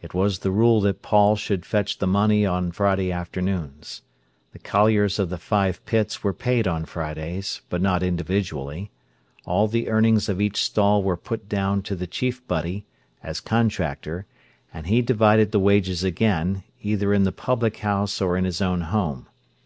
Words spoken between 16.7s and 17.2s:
either